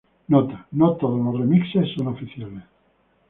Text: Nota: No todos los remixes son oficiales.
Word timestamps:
Nota: 0.29 0.61
No 0.71 0.93
todos 0.95 1.23
los 1.23 1.37
remixes 1.39 1.93
son 1.93 2.07
oficiales. 2.07 2.63